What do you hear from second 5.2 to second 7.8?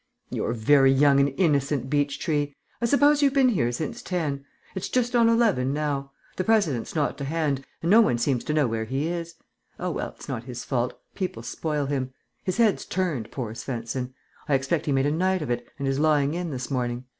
eleven now. The President's not to hand